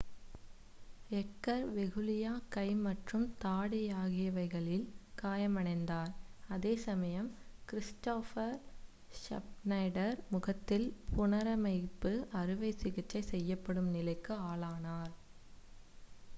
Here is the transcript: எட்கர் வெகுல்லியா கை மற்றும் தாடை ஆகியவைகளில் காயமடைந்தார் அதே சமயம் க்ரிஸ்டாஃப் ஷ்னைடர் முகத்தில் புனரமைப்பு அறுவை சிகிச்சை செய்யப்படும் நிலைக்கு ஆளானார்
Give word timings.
எட்கர் 1.11 1.65
வெகுல்லியா 1.73 2.31
கை 2.49 2.69
மற்றும் 2.79 3.25
தாடை 3.37 3.81
ஆகியவைகளில் 3.95 4.87
காயமடைந்தார் 5.21 6.13
அதே 6.47 6.73
சமயம் 6.85 7.29
க்ரிஸ்டாஃப் 7.69 8.33
ஷ்னைடர் 9.19 10.17
முகத்தில் 10.29 10.87
புனரமைப்பு 11.13 12.13
அறுவை 12.41 12.71
சிகிச்சை 12.81 13.23
செய்யப்படும் 13.31 13.91
நிலைக்கு 13.91 14.35
ஆளானார் 14.49 15.13